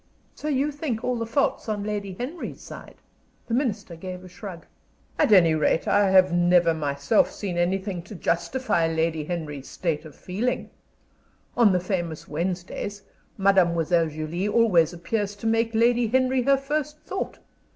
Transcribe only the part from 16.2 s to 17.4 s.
her first thought.